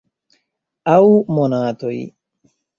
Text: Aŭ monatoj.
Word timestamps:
Aŭ 0.95 1.05
monatoj. 1.37 1.95